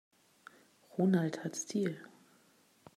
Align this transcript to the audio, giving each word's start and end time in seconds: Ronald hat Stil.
Ronald 0.97 1.43
hat 1.43 1.55
Stil. 1.55 1.95